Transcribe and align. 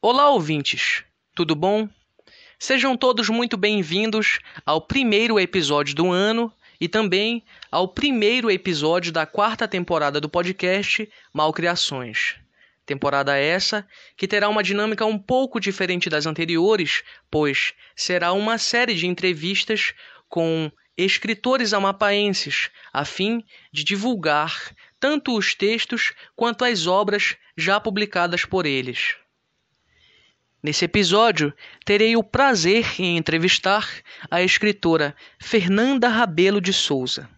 Olá, 0.00 0.30
ouvintes! 0.30 1.02
Tudo 1.34 1.56
bom? 1.56 1.88
Sejam 2.56 2.96
todos 2.96 3.28
muito 3.28 3.56
bem-vindos 3.56 4.38
ao 4.64 4.80
primeiro 4.80 5.40
episódio 5.40 5.92
do 5.92 6.12
ano 6.12 6.52
e 6.80 6.88
também 6.88 7.42
ao 7.68 7.88
primeiro 7.88 8.48
episódio 8.48 9.10
da 9.10 9.26
quarta 9.26 9.66
temporada 9.66 10.20
do 10.20 10.28
podcast 10.28 11.10
Malcriações. 11.32 12.36
Temporada 12.86 13.36
essa 13.36 13.84
que 14.16 14.28
terá 14.28 14.48
uma 14.48 14.62
dinâmica 14.62 15.04
um 15.04 15.18
pouco 15.18 15.58
diferente 15.58 16.08
das 16.08 16.26
anteriores, 16.26 17.02
pois 17.28 17.74
será 17.96 18.32
uma 18.32 18.56
série 18.56 18.94
de 18.94 19.04
entrevistas 19.04 19.94
com 20.28 20.70
escritores 20.96 21.74
amapaenses, 21.74 22.70
a 22.92 23.04
fim 23.04 23.44
de 23.72 23.82
divulgar 23.82 24.72
tanto 25.00 25.36
os 25.36 25.56
textos 25.56 26.12
quanto 26.36 26.64
as 26.64 26.86
obras 26.86 27.34
já 27.56 27.80
publicadas 27.80 28.44
por 28.44 28.64
eles. 28.64 29.16
Nesse 30.60 30.84
episódio, 30.84 31.54
terei 31.84 32.16
o 32.16 32.22
prazer 32.22 33.00
em 33.00 33.16
entrevistar 33.16 33.88
a 34.28 34.42
escritora 34.42 35.14
Fernanda 35.38 36.08
Rabelo 36.08 36.60
de 36.60 36.72
Souza. 36.72 37.28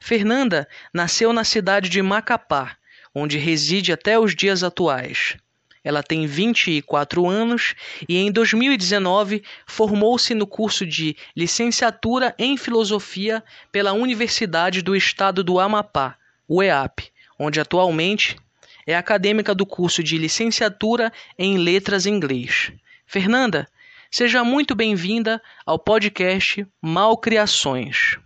Fernanda 0.00 0.66
nasceu 0.92 1.30
na 1.30 1.44
cidade 1.44 1.90
de 1.90 2.00
Macapá, 2.00 2.76
onde 3.14 3.36
reside 3.36 3.92
até 3.92 4.18
os 4.18 4.34
dias 4.34 4.64
atuais. 4.64 5.36
Ela 5.84 6.02
tem 6.02 6.26
24 6.26 7.28
anos 7.28 7.74
e 8.08 8.16
em 8.16 8.32
2019 8.32 9.44
formou-se 9.66 10.34
no 10.34 10.46
curso 10.46 10.86
de 10.86 11.14
Licenciatura 11.36 12.34
em 12.38 12.56
Filosofia 12.56 13.44
pela 13.70 13.92
Universidade 13.92 14.80
do 14.80 14.96
Estado 14.96 15.44
do 15.44 15.60
Amapá, 15.60 16.16
UEAP, 16.48 17.10
onde 17.38 17.60
atualmente 17.60 18.36
é 18.86 18.94
acadêmica 18.94 19.54
do 19.54 19.64
curso 19.64 20.02
de 20.02 20.18
Licenciatura 20.18 21.12
em 21.38 21.56
Letras 21.58 22.06
em 22.06 22.14
Inglês. 22.14 22.72
Fernanda, 23.06 23.68
seja 24.10 24.44
muito 24.44 24.74
bem-vinda 24.74 25.40
ao 25.64 25.78
podcast 25.78 26.66
Malcriações. 26.80 28.18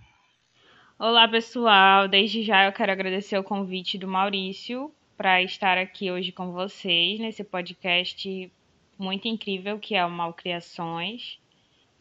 Olá, 0.98 1.29
pessoal. 1.29 2.09
Desde 2.09 2.42
já 2.42 2.64
eu 2.64 2.73
quero 2.73 2.92
agradecer 2.92 3.39
o 3.39 3.45
convite 3.45 3.97
do 3.97 4.09
Maurício 4.09 4.92
para 5.17 5.42
estar 5.42 5.79
aqui 5.79 6.11
hoje 6.11 6.33
com 6.33 6.53
vocês 6.53 7.20
nesse 7.20 7.45
podcast 7.45 8.51
muito 8.98 9.29
incrível 9.29 9.79
que 9.79 9.95
é 9.95 10.05
o 10.05 10.11
Malcriações 10.11 11.39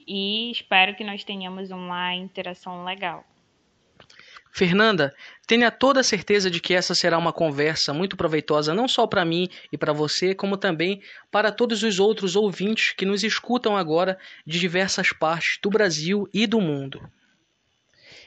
e 0.07 0.49
espero 0.51 0.95
que 0.95 1.03
nós 1.03 1.23
tenhamos 1.23 1.69
uma 1.69 2.15
interação 2.15 2.83
legal. 2.83 3.23
Fernanda, 4.57 5.13
tenha 5.45 5.69
toda 5.69 5.99
a 5.99 6.03
certeza 6.03 6.49
de 6.49 6.59
que 6.59 6.73
essa 6.73 6.95
será 6.95 7.15
uma 7.15 7.31
conversa 7.31 7.93
muito 7.93 8.17
proveitosa 8.17 8.73
não 8.73 8.87
só 8.87 9.05
para 9.05 9.23
mim 9.23 9.47
e 9.71 9.77
para 9.77 9.93
você, 9.93 10.33
como 10.33 10.57
também 10.57 10.99
para 11.29 11.51
todos 11.51 11.83
os 11.83 11.99
outros 11.99 12.35
ouvintes 12.35 12.91
que 12.91 13.05
nos 13.05 13.23
escutam 13.23 13.77
agora 13.77 14.17
de 14.47 14.59
diversas 14.59 15.13
partes 15.13 15.59
do 15.61 15.69
Brasil 15.69 16.27
e 16.33 16.47
do 16.47 16.59
mundo. 16.59 17.07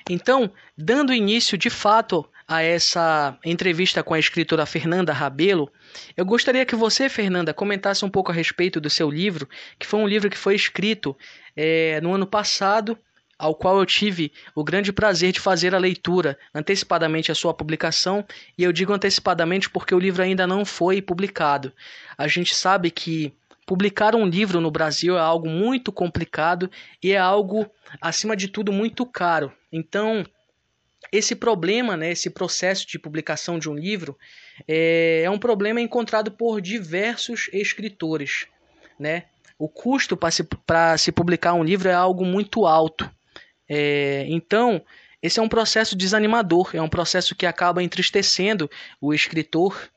Então, 0.08 0.52
dando 0.78 1.12
início 1.12 1.58
de 1.58 1.68
fato 1.68 2.24
a 2.46 2.62
essa 2.62 3.36
entrevista 3.44 4.00
com 4.00 4.14
a 4.14 4.18
escritora 4.18 4.64
Fernanda 4.66 5.12
Rabelo, 5.12 5.68
eu 6.16 6.24
gostaria 6.24 6.64
que 6.64 6.76
você, 6.76 7.08
Fernanda, 7.08 7.52
comentasse 7.52 8.04
um 8.04 8.08
pouco 8.08 8.30
a 8.30 8.34
respeito 8.34 8.80
do 8.80 8.88
seu 8.88 9.10
livro, 9.10 9.48
que 9.80 9.86
foi 9.86 9.98
um 9.98 10.06
livro 10.06 10.30
que 10.30 10.38
foi 10.38 10.54
escrito 10.54 11.16
é, 11.56 12.00
no 12.00 12.14
ano 12.14 12.26
passado 12.26 12.96
ao 13.40 13.54
qual 13.54 13.78
eu 13.78 13.86
tive 13.86 14.30
o 14.54 14.62
grande 14.62 14.92
prazer 14.92 15.32
de 15.32 15.40
fazer 15.40 15.74
a 15.74 15.78
leitura 15.78 16.38
antecipadamente 16.54 17.32
a 17.32 17.34
sua 17.34 17.54
publicação, 17.54 18.22
e 18.56 18.62
eu 18.62 18.70
digo 18.70 18.92
antecipadamente 18.92 19.70
porque 19.70 19.94
o 19.94 19.98
livro 19.98 20.22
ainda 20.22 20.46
não 20.46 20.62
foi 20.62 21.00
publicado. 21.00 21.72
A 22.18 22.28
gente 22.28 22.54
sabe 22.54 22.90
que 22.90 23.32
publicar 23.66 24.14
um 24.14 24.26
livro 24.26 24.60
no 24.60 24.70
Brasil 24.70 25.16
é 25.16 25.20
algo 25.20 25.48
muito 25.48 25.90
complicado 25.90 26.70
e 27.02 27.12
é 27.12 27.18
algo, 27.18 27.66
acima 27.98 28.36
de 28.36 28.46
tudo, 28.46 28.70
muito 28.70 29.06
caro. 29.06 29.50
Então, 29.72 30.22
esse 31.10 31.34
problema, 31.34 31.96
né, 31.96 32.10
esse 32.10 32.28
processo 32.28 32.86
de 32.86 32.98
publicação 32.98 33.58
de 33.58 33.70
um 33.70 33.74
livro, 33.74 34.18
é, 34.68 35.22
é 35.24 35.30
um 35.30 35.38
problema 35.38 35.80
encontrado 35.80 36.30
por 36.30 36.60
diversos 36.60 37.48
escritores. 37.54 38.46
Né? 38.98 39.24
O 39.58 39.66
custo 39.66 40.14
para 40.14 40.30
se, 40.30 40.46
se 40.98 41.10
publicar 41.10 41.54
um 41.54 41.64
livro 41.64 41.88
é 41.88 41.94
algo 41.94 42.26
muito 42.26 42.66
alto. 42.66 43.10
É, 43.72 44.26
então, 44.28 44.82
esse 45.22 45.38
é 45.38 45.42
um 45.42 45.48
processo 45.48 45.96
desanimador, 45.96 46.70
é 46.74 46.82
um 46.82 46.88
processo 46.88 47.36
que 47.36 47.46
acaba 47.46 47.82
entristecendo 47.82 48.68
o 49.00 49.14
escritor. 49.14 49.88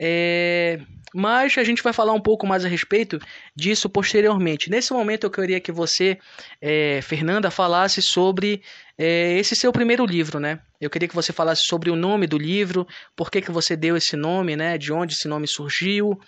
É, 0.00 0.80
mas 1.14 1.56
a 1.58 1.62
gente 1.62 1.82
vai 1.82 1.92
falar 1.92 2.12
um 2.12 2.20
pouco 2.20 2.46
mais 2.46 2.64
a 2.64 2.68
respeito 2.68 3.20
disso 3.54 3.88
posteriormente. 3.88 4.68
Nesse 4.68 4.92
momento, 4.92 5.24
eu 5.24 5.30
queria 5.30 5.60
que 5.60 5.70
você, 5.70 6.18
é, 6.60 7.00
Fernanda, 7.02 7.50
falasse 7.50 8.02
sobre 8.02 8.62
é, 8.98 9.38
esse 9.38 9.54
seu 9.54 9.70
primeiro 9.70 10.04
livro, 10.04 10.40
né? 10.40 10.58
Eu 10.80 10.90
queria 10.90 11.06
que 11.06 11.14
você 11.14 11.32
falasse 11.32 11.62
sobre 11.62 11.90
o 11.90 11.96
nome 11.96 12.26
do 12.26 12.38
livro, 12.38 12.86
por 13.14 13.30
que, 13.30 13.40
que 13.40 13.52
você 13.52 13.76
deu 13.76 13.96
esse 13.96 14.16
nome, 14.16 14.56
né? 14.56 14.76
De 14.76 14.92
onde 14.92 15.14
esse 15.14 15.28
nome 15.28 15.46
surgiu. 15.46 16.18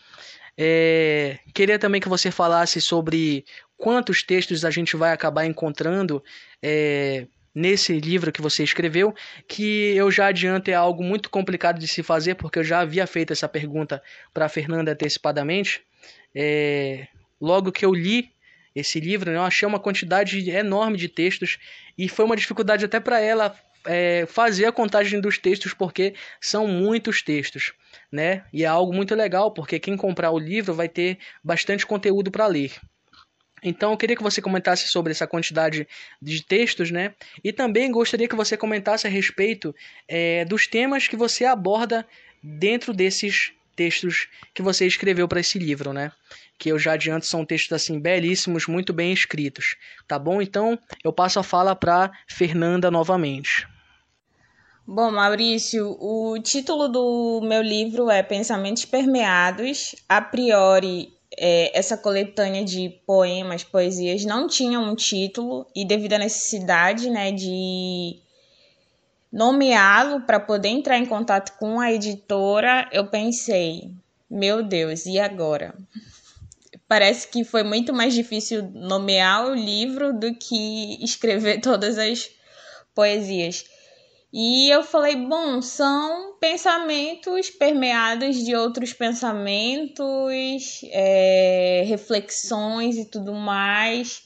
É, 0.56 1.38
queria 1.52 1.78
também 1.78 2.00
que 2.00 2.08
você 2.08 2.30
falasse 2.30 2.80
sobre 2.80 3.44
quantos 3.76 4.22
textos 4.22 4.64
a 4.64 4.70
gente 4.70 4.96
vai 4.96 5.12
acabar 5.12 5.44
encontrando 5.44 6.22
é, 6.62 7.26
nesse 7.54 7.98
livro 8.00 8.32
que 8.32 8.42
você 8.42 8.64
escreveu, 8.64 9.14
que 9.46 9.94
eu 9.94 10.10
já 10.10 10.26
adianto 10.26 10.70
é 10.70 10.74
algo 10.74 11.04
muito 11.04 11.30
complicado 11.30 11.78
de 11.78 11.86
se 11.86 12.02
fazer, 12.02 12.34
porque 12.34 12.58
eu 12.58 12.64
já 12.64 12.80
havia 12.80 13.06
feito 13.06 13.32
essa 13.32 13.48
pergunta 13.48 14.02
para 14.32 14.48
Fernanda 14.48 14.92
antecipadamente. 14.92 15.82
É, 16.34 17.06
logo 17.40 17.70
que 17.70 17.84
eu 17.84 17.94
li 17.94 18.30
esse 18.74 18.98
livro, 18.98 19.30
né, 19.30 19.36
eu 19.36 19.42
achei 19.42 19.66
uma 19.68 19.78
quantidade 19.78 20.50
enorme 20.50 20.96
de 20.96 21.08
textos 21.08 21.58
e 21.96 22.08
foi 22.08 22.24
uma 22.24 22.36
dificuldade 22.36 22.84
até 22.84 22.98
para 22.98 23.20
ela 23.20 23.54
é, 23.86 24.26
fazer 24.26 24.66
a 24.66 24.72
contagem 24.72 25.20
dos 25.20 25.38
textos, 25.38 25.72
porque 25.72 26.14
são 26.40 26.66
muitos 26.66 27.22
textos. 27.22 27.72
Né? 28.10 28.44
E 28.52 28.64
é 28.64 28.66
algo 28.66 28.92
muito 28.92 29.14
legal, 29.14 29.52
porque 29.52 29.78
quem 29.78 29.96
comprar 29.96 30.30
o 30.32 30.38
livro 30.38 30.74
vai 30.74 30.88
ter 30.88 31.18
bastante 31.42 31.86
conteúdo 31.86 32.30
para 32.30 32.46
ler. 32.46 32.72
Então 33.64 33.92
eu 33.92 33.96
queria 33.96 34.14
que 34.14 34.22
você 34.22 34.42
comentasse 34.42 34.86
sobre 34.88 35.12
essa 35.12 35.26
quantidade 35.26 35.88
de 36.20 36.44
textos, 36.44 36.90
né? 36.90 37.14
E 37.42 37.50
também 37.50 37.90
gostaria 37.90 38.28
que 38.28 38.36
você 38.36 38.56
comentasse 38.56 39.06
a 39.06 39.10
respeito 39.10 39.74
é, 40.06 40.44
dos 40.44 40.66
temas 40.66 41.08
que 41.08 41.16
você 41.16 41.46
aborda 41.46 42.06
dentro 42.42 42.92
desses 42.92 43.52
textos 43.74 44.28
que 44.52 44.62
você 44.62 44.86
escreveu 44.86 45.26
para 45.26 45.40
esse 45.40 45.58
livro, 45.58 45.92
né? 45.92 46.12
Que 46.58 46.70
eu 46.70 46.78
já 46.78 46.92
adianto 46.92 47.26
são 47.26 47.44
textos 47.44 47.72
assim 47.72 47.98
belíssimos, 47.98 48.66
muito 48.66 48.92
bem 48.92 49.12
escritos, 49.12 49.76
tá 50.06 50.18
bom? 50.18 50.42
Então 50.42 50.78
eu 51.02 51.12
passo 51.12 51.40
a 51.40 51.42
fala 51.42 51.74
para 51.74 52.12
Fernanda 52.28 52.90
novamente. 52.90 53.66
Bom, 54.86 55.10
Maurício, 55.10 55.96
o 55.98 56.38
título 56.42 56.88
do 56.88 57.40
meu 57.42 57.62
livro 57.62 58.10
é 58.10 58.22
Pensamentos 58.22 58.84
Permeados. 58.84 59.94
A 60.06 60.20
priori, 60.20 61.13
é, 61.38 61.76
essa 61.78 61.96
coletânea 61.96 62.64
de 62.64 62.88
poemas, 63.06 63.64
poesias 63.64 64.24
não 64.24 64.46
tinha 64.46 64.78
um 64.78 64.94
título 64.94 65.66
e 65.74 65.84
devido 65.84 66.14
à 66.14 66.18
necessidade, 66.18 67.10
né, 67.10 67.32
de 67.32 68.18
nomeá-lo 69.32 70.20
para 70.20 70.38
poder 70.38 70.68
entrar 70.68 70.96
em 70.96 71.06
contato 71.06 71.58
com 71.58 71.80
a 71.80 71.92
editora, 71.92 72.88
eu 72.92 73.08
pensei, 73.08 73.90
meu 74.30 74.62
Deus, 74.62 75.06
e 75.06 75.18
agora? 75.18 75.74
Parece 76.86 77.26
que 77.28 77.42
foi 77.42 77.64
muito 77.64 77.92
mais 77.92 78.14
difícil 78.14 78.62
nomear 78.72 79.46
o 79.46 79.54
livro 79.54 80.12
do 80.12 80.32
que 80.34 81.02
escrever 81.02 81.60
todas 81.62 81.98
as 81.98 82.30
poesias. 82.94 83.64
E 84.36 84.68
eu 84.68 84.82
falei, 84.82 85.14
bom, 85.14 85.62
são 85.62 86.36
pensamentos 86.40 87.50
permeados 87.50 88.44
de 88.44 88.52
outros 88.56 88.92
pensamentos, 88.92 90.80
é, 90.90 91.84
reflexões 91.86 92.96
e 92.96 93.04
tudo 93.04 93.32
mais, 93.32 94.24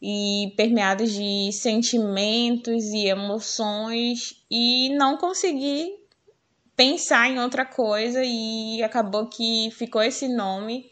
e 0.00 0.54
permeados 0.56 1.10
de 1.10 1.50
sentimentos 1.50 2.84
e 2.84 3.08
emoções, 3.08 4.44
e 4.48 4.90
não 4.90 5.16
consegui 5.16 5.90
pensar 6.76 7.28
em 7.28 7.40
outra 7.40 7.66
coisa, 7.66 8.22
e 8.24 8.80
acabou 8.80 9.26
que 9.26 9.72
ficou 9.72 10.04
esse 10.04 10.28
nome. 10.28 10.88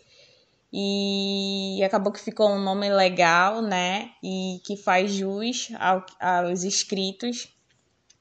E 0.72 1.80
acabou 1.84 2.12
que 2.12 2.20
ficou 2.20 2.50
um 2.50 2.60
nome 2.60 2.88
legal, 2.90 3.62
né? 3.62 4.10
E 4.20 4.60
que 4.64 4.76
faz 4.76 5.12
jus 5.12 5.68
ao, 5.78 6.04
aos 6.20 6.64
escritos 6.64 7.48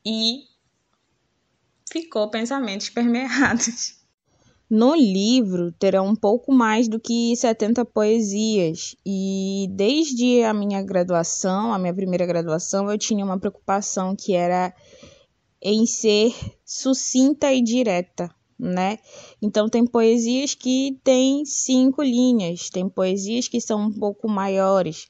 e 0.05 0.43
ficou 1.91 2.29
pensamentos 2.29 2.89
permeados. 2.89 3.99
No 4.69 4.93
livro 4.93 5.71
terão 5.71 6.05
um 6.05 6.15
pouco 6.15 6.53
mais 6.53 6.87
do 6.87 6.99
que 6.99 7.35
70 7.35 7.83
poesias, 7.85 8.95
e 9.03 9.67
desde 9.71 10.43
a 10.43 10.53
minha 10.53 10.83
graduação, 10.83 11.73
a 11.73 11.79
minha 11.79 11.93
primeira 11.93 12.23
graduação, 12.23 12.89
eu 12.91 12.97
tinha 12.97 13.25
uma 13.25 13.39
preocupação 13.39 14.15
que 14.15 14.33
era 14.35 14.71
em 15.59 15.87
ser 15.87 16.35
sucinta 16.63 17.51
e 17.51 17.63
direta, 17.63 18.29
né? 18.59 18.99
Então 19.41 19.67
tem 19.67 19.87
poesias 19.87 20.53
que 20.53 20.99
têm 21.03 21.43
cinco 21.45 22.03
linhas, 22.03 22.69
tem 22.69 22.87
poesias 22.87 23.47
que 23.47 23.59
são 23.59 23.87
um 23.87 23.91
pouco 23.91 24.29
maiores, 24.29 25.07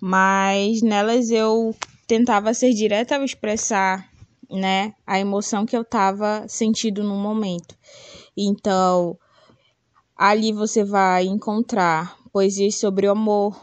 mas 0.00 0.82
nelas 0.82 1.30
eu 1.30 1.72
tentava 2.08 2.52
ser 2.52 2.74
direta 2.74 3.14
ao 3.14 3.22
expressar, 3.22 4.10
né, 4.50 4.94
a 5.06 5.18
emoção 5.18 5.66
que 5.66 5.76
eu 5.76 5.82
estava 5.82 6.46
sentindo 6.48 7.02
no 7.02 7.16
momento. 7.16 7.76
Então, 8.36 9.18
ali 10.16 10.52
você 10.52 10.84
vai 10.84 11.26
encontrar 11.26 12.16
poesias 12.32 12.76
sobre 12.76 13.06
o 13.06 13.12
amor, 13.12 13.58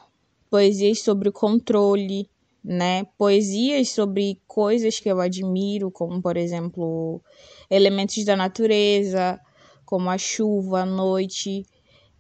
poesias 0.50 1.02
sobre 1.02 1.30
o 1.30 1.34
controle, 1.34 2.30
né? 2.64 3.04
Poesias 3.18 3.90
sobre 3.90 4.42
coisas 4.48 5.00
que 5.00 5.10
eu 5.10 5.20
admiro, 5.20 5.92
como 5.92 6.22
por 6.22 6.38
exemplo, 6.38 7.22
elementos 7.70 8.24
da 8.24 8.36
natureza, 8.36 9.40
como 9.86 10.10
a 10.10 10.18
chuva, 10.18 10.82
a 10.82 10.86
noite, 10.86 11.66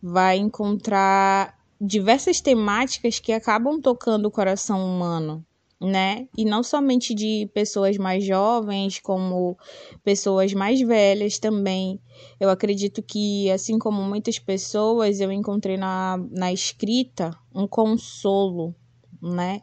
vai 0.02 0.38
encontrar 0.38 1.58
diversas 1.80 2.42
temáticas 2.42 3.20
que 3.20 3.32
acabam 3.32 3.80
tocando 3.80 4.28
o 4.28 4.32
coração 4.32 4.86
humano, 4.86 5.46
né? 5.84 6.28
E 6.38 6.46
não 6.46 6.64
somente 6.64 7.14
de 7.14 7.50
pessoas 7.54 7.98
mais 7.98 8.24
jovens, 8.24 9.00
como 9.00 9.58
pessoas 10.04 10.54
mais 10.54 10.80
velhas 10.80 11.38
também. 11.38 12.00
Eu 12.40 12.50
acredito 12.50 13.04
que, 13.04 13.52
assim 13.52 13.78
como 13.78 14.02
muitas 14.02 14.40
pessoas, 14.40 15.20
eu 15.20 15.32
encontrei 15.32 15.76
na, 15.76 16.18
na 16.32 16.54
escrita 16.54 17.38
um 17.54 17.68
consolo, 17.68 18.74
né? 19.22 19.62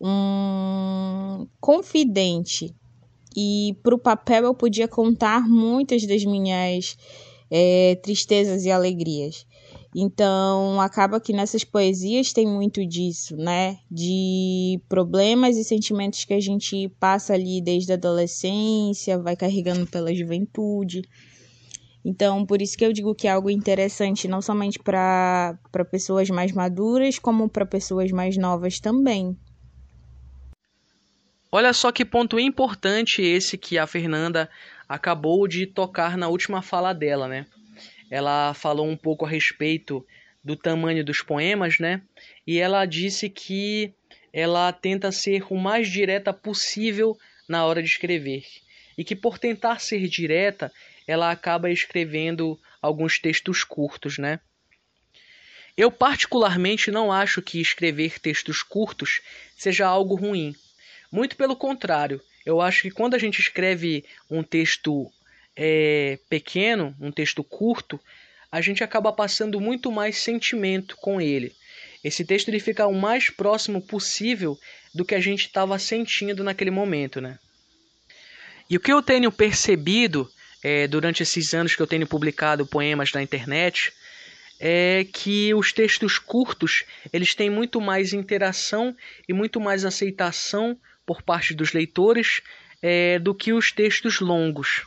Um 0.00 1.48
confidente 1.60 2.74
e 3.36 3.76
para 3.82 3.94
o 3.94 3.98
papel 3.98 4.44
eu 4.44 4.54
podia 4.54 4.86
contar 4.86 5.48
muitas 5.48 6.06
das 6.06 6.24
minhas 6.24 6.96
é, 7.50 7.96
tristezas 7.96 8.64
e 8.64 8.70
alegrias. 8.70 9.46
Então, 9.98 10.78
acaba 10.78 11.18
que 11.18 11.32
nessas 11.32 11.64
poesias 11.64 12.30
tem 12.30 12.46
muito 12.46 12.86
disso, 12.86 13.34
né? 13.34 13.78
De 13.90 14.78
problemas 14.90 15.56
e 15.56 15.64
sentimentos 15.64 16.22
que 16.22 16.34
a 16.34 16.40
gente 16.40 16.90
passa 17.00 17.32
ali 17.32 17.62
desde 17.62 17.92
a 17.92 17.94
adolescência, 17.94 19.18
vai 19.18 19.34
carregando 19.34 19.86
pela 19.86 20.14
juventude. 20.14 21.00
Então, 22.04 22.44
por 22.44 22.60
isso 22.60 22.76
que 22.76 22.84
eu 22.84 22.92
digo 22.92 23.14
que 23.14 23.26
é 23.26 23.30
algo 23.30 23.48
interessante, 23.48 24.28
não 24.28 24.42
somente 24.42 24.78
para 24.78 25.58
pessoas 25.90 26.28
mais 26.28 26.52
maduras, 26.52 27.18
como 27.18 27.48
para 27.48 27.64
pessoas 27.64 28.12
mais 28.12 28.36
novas 28.36 28.78
também. 28.78 29.34
Olha 31.50 31.72
só 31.72 31.90
que 31.90 32.04
ponto 32.04 32.38
importante 32.38 33.22
esse 33.22 33.56
que 33.56 33.78
a 33.78 33.86
Fernanda 33.86 34.46
acabou 34.86 35.48
de 35.48 35.64
tocar 35.64 36.18
na 36.18 36.28
última 36.28 36.60
fala 36.60 36.92
dela, 36.92 37.26
né? 37.26 37.46
Ela 38.10 38.54
falou 38.54 38.88
um 38.88 38.96
pouco 38.96 39.24
a 39.24 39.28
respeito 39.28 40.06
do 40.42 40.56
tamanho 40.56 41.04
dos 41.04 41.22
poemas, 41.22 41.78
né? 41.78 42.02
E 42.46 42.58
ela 42.58 42.86
disse 42.86 43.28
que 43.28 43.92
ela 44.32 44.72
tenta 44.72 45.10
ser 45.10 45.44
o 45.50 45.56
mais 45.56 45.88
direta 45.88 46.32
possível 46.32 47.16
na 47.48 47.64
hora 47.64 47.82
de 47.82 47.88
escrever. 47.88 48.44
E 48.96 49.04
que 49.04 49.16
por 49.16 49.38
tentar 49.38 49.80
ser 49.80 50.06
direta, 50.08 50.72
ela 51.06 51.30
acaba 51.30 51.70
escrevendo 51.70 52.58
alguns 52.80 53.18
textos 53.18 53.64
curtos, 53.64 54.18
né? 54.18 54.40
Eu 55.76 55.90
particularmente 55.90 56.90
não 56.90 57.12
acho 57.12 57.42
que 57.42 57.60
escrever 57.60 58.18
textos 58.18 58.62
curtos 58.62 59.20
seja 59.56 59.86
algo 59.86 60.14
ruim. 60.14 60.54
Muito 61.12 61.36
pelo 61.36 61.54
contrário, 61.54 62.20
eu 62.46 62.60
acho 62.60 62.82
que 62.82 62.90
quando 62.90 63.14
a 63.14 63.18
gente 63.18 63.40
escreve 63.40 64.04
um 64.30 64.42
texto 64.42 65.10
é, 65.56 66.18
pequeno, 66.28 66.94
um 67.00 67.10
texto 67.10 67.42
curto, 67.42 67.98
a 68.52 68.60
gente 68.60 68.84
acaba 68.84 69.12
passando 69.12 69.60
muito 69.60 69.90
mais 69.90 70.18
sentimento 70.18 70.96
com 70.96 71.20
ele. 71.20 71.52
Esse 72.04 72.24
texto 72.24 72.48
ele 72.48 72.60
fica 72.60 72.86
o 72.86 72.94
mais 72.94 73.30
próximo 73.30 73.80
possível 73.80 74.58
do 74.94 75.04
que 75.04 75.14
a 75.14 75.20
gente 75.20 75.46
estava 75.46 75.78
sentindo 75.78 76.44
naquele 76.44 76.70
momento, 76.70 77.20
né? 77.20 77.38
E 78.68 78.76
o 78.76 78.80
que 78.80 78.92
eu 78.92 79.02
tenho 79.02 79.32
percebido 79.32 80.28
é, 80.62 80.86
durante 80.86 81.22
esses 81.22 81.54
anos 81.54 81.74
que 81.74 81.82
eu 81.82 81.86
tenho 81.86 82.06
publicado 82.06 82.66
poemas 82.66 83.12
na 83.12 83.22
internet 83.22 83.92
é 84.58 85.06
que 85.12 85.54
os 85.54 85.72
textos 85.72 86.18
curtos 86.18 86.84
eles 87.12 87.34
têm 87.34 87.50
muito 87.50 87.80
mais 87.80 88.12
interação 88.12 88.96
e 89.28 89.32
muito 89.32 89.60
mais 89.60 89.84
aceitação 89.84 90.78
por 91.04 91.22
parte 91.22 91.54
dos 91.54 91.72
leitores 91.72 92.40
é, 92.82 93.18
do 93.18 93.34
que 93.34 93.52
os 93.52 93.70
textos 93.70 94.20
longos, 94.20 94.86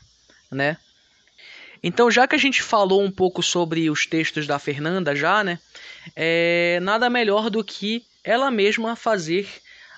né? 0.52 0.78
Então, 1.82 2.12
já 2.12 2.28
que 2.28 2.36
a 2.36 2.40
gente 2.40 2.62
falou 2.62 3.02
um 3.02 3.12
pouco 3.12 3.42
sobre 3.42 3.90
os 3.90 4.06
textos 4.06 4.46
da 4.46 4.60
Fernanda 4.60 5.16
já, 5.16 5.44
né? 5.44 5.60
É, 6.16 6.80
nada 6.82 7.10
melhor 7.10 7.50
do 7.50 7.64
que 7.64 8.04
ela 8.24 8.52
mesma 8.52 8.96
fazer 8.96 9.48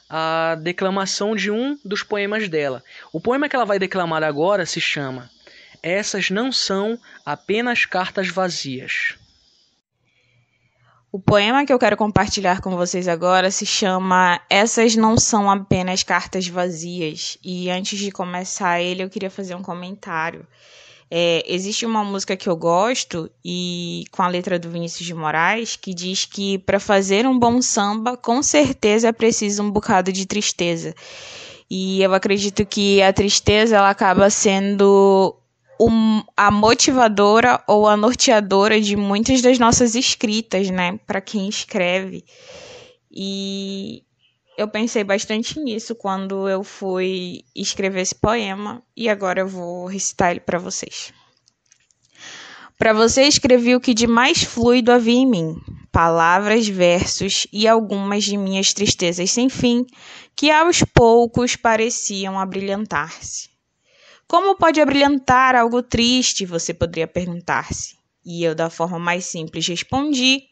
a 0.10 0.56
declamação 0.56 1.36
de 1.36 1.50
um 1.50 1.78
dos 1.84 2.04
poemas 2.04 2.50
dela. 2.50 2.84
O 3.12 3.20
poema 3.20 3.48
que 3.48 3.56
ela 3.56 3.66
vai 3.66 3.80
declamar 3.80 4.24
agora 4.24 4.66
se 4.66 4.82
chama 4.82 5.30
Essas 5.82 6.30
não 6.30 6.52
são 6.52 7.00
apenas 7.26 7.86
cartas 7.86 8.28
vazias. 8.28 9.16
O 11.14 11.20
poema 11.20 11.66
que 11.66 11.74
eu 11.74 11.78
quero 11.78 11.98
compartilhar 11.98 12.62
com 12.62 12.78
vocês 12.78 13.06
agora 13.06 13.52
se 13.52 13.66
chama 13.66 14.40
Essas 14.50 14.96
Não 14.96 15.18
São 15.18 15.52
Apenas 15.52 16.04
Cartas 16.04 16.48
Vazias. 16.48 17.38
E 17.44 17.70
antes 17.70 18.00
de 18.00 18.12
começar 18.12 18.80
ele, 18.80 19.04
eu 19.04 19.10
queria 19.10 19.30
fazer 19.30 19.54
um 19.54 19.62
comentário. 19.62 20.48
É, 21.10 21.44
existe 21.46 21.86
uma 21.86 22.02
música 22.02 22.38
que 22.38 22.48
eu 22.48 22.56
gosto, 22.56 23.30
e 23.44 24.06
com 24.10 24.24
a 24.24 24.30
letra 24.30 24.58
do 24.58 24.70
Vinícius 24.70 25.06
de 25.06 25.14
Moraes, 25.14 25.76
que 25.76 25.94
diz 25.94 26.24
que 26.24 26.58
para 26.60 26.80
fazer 26.80 27.28
um 27.28 27.38
bom 27.38 27.62
samba, 27.62 28.16
com 28.16 28.42
certeza 28.42 29.10
é 29.10 29.12
preciso 29.12 29.64
um 29.64 29.70
bocado 29.70 30.14
de 30.14 30.26
tristeza. 30.26 30.96
E 31.70 32.02
eu 32.02 32.14
acredito 32.14 32.66
que 32.66 33.02
a 33.02 33.12
tristeza 33.12 33.76
ela 33.76 33.90
acaba 33.90 34.30
sendo 34.30 35.36
um, 35.82 36.24
a 36.38 36.52
motivadora 36.52 37.64
ou 37.68 37.88
a 37.88 37.98
norteadora 37.98 38.80
de 38.80 38.96
muitas 38.96 39.42
das 39.42 39.58
nossas 39.58 39.96
escritas, 39.96 40.70
né? 40.70 41.00
Para 41.08 41.20
quem 41.20 41.50
escreve. 41.50 42.24
E 43.12 44.04
eu 44.56 44.68
pensei 44.68 45.04
bastante 45.04 45.60
nisso 45.60 45.96
quando 45.96 46.48
eu 46.48 46.64
fui 46.64 47.44
escrever 47.56 48.02
esse 48.02 48.14
poema 48.14 48.84
e 48.96 49.10
agora 49.10 49.42
eu 49.42 49.48
vou 49.48 49.88
recitar 49.88 50.32
ele 50.32 50.40
para 50.40 50.60
vocês. 50.60 51.12
Para 52.78 52.94
você 52.94 53.24
escrevi 53.24 53.76
o 53.76 53.82
que 53.82 53.94
de 53.94 54.08
mais 54.08 54.44
fluido 54.44 54.92
havia 54.92 55.16
em 55.16 55.28
mim, 55.28 55.56
palavras, 55.92 56.68
versos 56.68 57.46
e 57.52 57.68
algumas 57.68 58.24
de 58.24 58.38
minhas 58.38 58.68
tristezas 58.68 59.30
sem 59.32 59.50
fim, 59.50 59.86
que 60.36 60.50
aos 60.50 60.84
poucos 60.94 61.56
pareciam 61.56 62.40
abrilhantar-se. 62.40 63.51
Como 64.32 64.56
pode 64.56 64.80
abrilhantar 64.80 65.56
algo 65.56 65.84
triste? 65.84 66.46
Você 66.46 66.74
poderia 66.74 67.06
perguntar-se. 67.06 67.98
E 68.26 68.46
eu, 68.46 68.56
da 68.56 68.70
forma 68.70 68.98
mais 68.98 69.26
simples, 69.26 69.68
respondi: 69.68 70.44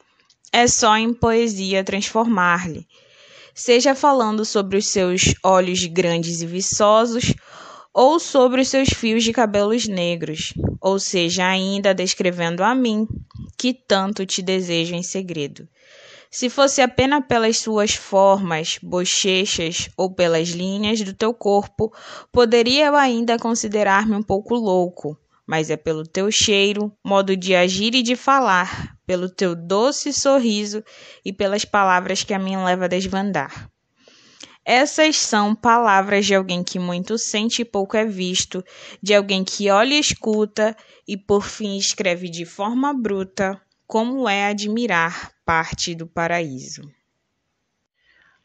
é 0.51 0.67
só 0.67 0.97
em 0.97 1.13
poesia 1.13 1.81
transformar-lhe. 1.81 2.85
Seja 3.55 3.95
falando 3.95 4.43
sobre 4.43 4.77
os 4.77 4.87
seus 4.87 5.33
olhos 5.41 5.85
grandes 5.85 6.41
e 6.41 6.45
viçosos, 6.45 7.33
ou 7.93 8.19
sobre 8.19 8.59
os 8.59 8.67
seus 8.67 8.89
fios 8.89 9.23
de 9.23 9.31
cabelos 9.31 9.87
negros, 9.87 10.53
ou 10.81 10.99
seja, 10.99 11.47
ainda 11.47 11.93
descrevendo 11.93 12.65
a 12.65 12.75
mim, 12.75 13.07
que 13.57 13.73
tanto 13.73 14.25
te 14.25 14.41
desejo 14.41 14.93
em 14.93 15.03
segredo. 15.03 15.65
Se 16.31 16.47
fosse 16.47 16.79
apenas 16.79 17.25
pelas 17.25 17.57
suas 17.57 17.95
formas, 17.95 18.77
bochechas 18.83 19.89
ou 19.97 20.13
pelas 20.13 20.49
linhas 20.49 21.01
do 21.01 21.11
teu 21.11 21.33
corpo, 21.33 21.91
poderia 22.31 22.85
eu 22.85 22.95
ainda 22.95 23.39
considerar-me 23.39 24.15
um 24.15 24.21
pouco 24.21 24.53
louco, 24.53 25.17
mas 25.47 25.71
é 25.71 25.75
pelo 25.75 26.05
teu 26.05 26.31
cheiro, 26.31 26.95
modo 27.03 27.35
de 27.35 27.55
agir 27.55 27.95
e 27.95 28.03
de 28.03 28.15
falar, 28.15 28.95
pelo 29.07 29.27
teu 29.27 29.55
doce 29.55 30.13
sorriso 30.13 30.83
e 31.25 31.33
pelas 31.33 31.65
palavras 31.65 32.23
que 32.23 32.33
a 32.33 32.37
mim 32.37 32.63
leva 32.63 32.85
a 32.85 32.89
desvandar. 32.89 33.67
Essas 34.63 35.17
são 35.17 35.55
palavras 35.55 36.27
de 36.27 36.35
alguém 36.35 36.63
que 36.63 36.77
muito 36.77 37.17
sente 37.17 37.63
e 37.63 37.65
pouco 37.65 37.97
é 37.97 38.05
visto, 38.05 38.63
de 39.01 39.15
alguém 39.15 39.43
que 39.43 39.71
olha 39.71 39.95
e 39.95 39.99
escuta 39.99 40.77
e 41.07 41.17
por 41.17 41.43
fim 41.43 41.75
escreve 41.75 42.29
de 42.29 42.45
forma 42.45 42.93
bruta 42.93 43.59
como 43.89 44.29
é 44.29 44.45
admirar 44.45 45.31
parte 45.43 45.95
do 45.95 46.05
paraíso. 46.05 46.93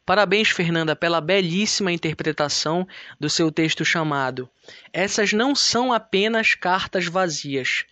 Parabéns, 0.03 0.49
Fernanda, 0.49 0.95
pela 0.95 1.21
belíssima 1.21 1.91
interpretação 1.91 2.87
do 3.19 3.29
seu 3.29 3.51
texto 3.51 3.85
chamado 3.85 4.49
Essas 4.91 5.33
Não 5.33 5.53
São 5.53 5.93
Apenas 5.93 6.55
Cartas 6.55 7.05
Vazias, 7.05 7.85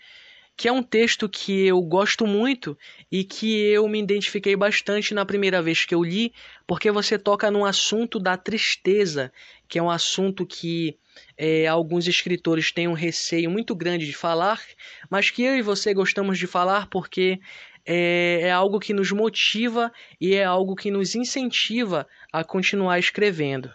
que 0.55 0.67
é 0.67 0.71
um 0.71 0.83
texto 0.83 1.27
que 1.27 1.65
eu 1.65 1.81
gosto 1.81 2.27
muito 2.27 2.77
e 3.11 3.23
que 3.23 3.59
eu 3.59 3.87
me 3.87 3.99
identifiquei 3.99 4.55
bastante 4.55 5.13
na 5.13 5.25
primeira 5.25 5.61
vez 5.61 5.83
que 5.83 5.95
eu 5.95 6.03
li, 6.03 6.31
porque 6.67 6.91
você 6.91 7.17
toca 7.17 7.49
num 7.49 7.65
assunto 7.65 8.19
da 8.19 8.37
tristeza 8.37 9.31
que 9.67 9.79
é 9.79 9.83
um 9.83 9.89
assunto 9.89 10.45
que 10.45 10.95
é, 11.35 11.65
alguns 11.65 12.07
escritores 12.07 12.71
têm 12.71 12.87
um 12.87 12.93
receio 12.93 13.49
muito 13.49 13.75
grande 13.75 14.05
de 14.05 14.13
falar, 14.13 14.61
mas 15.09 15.31
que 15.31 15.41
eu 15.41 15.55
e 15.57 15.63
você 15.63 15.93
gostamos 15.93 16.37
de 16.37 16.45
falar 16.45 16.87
porque 16.87 17.39
é, 17.85 18.41
é 18.43 18.51
algo 18.51 18.79
que 18.79 18.93
nos 18.93 19.11
motiva 19.11 19.91
e 20.21 20.35
é 20.35 20.43
algo 20.43 20.75
que 20.75 20.91
nos 20.91 21.15
incentiva 21.15 22.07
a 22.31 22.43
continuar 22.43 22.99
escrevendo. 22.99 23.71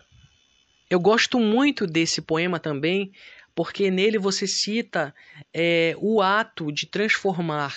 Eu 0.89 1.01
gosto 1.01 1.39
muito 1.39 1.87
desse 1.87 2.23
poema 2.23 2.59
também, 2.59 3.13
porque 3.59 3.91
nele 3.91 4.19
você 4.19 4.47
cita 4.47 5.13
é, 5.53 5.93
o 5.99 6.23
ato 6.23 6.71
de 6.71 6.87
transformar 6.87 7.77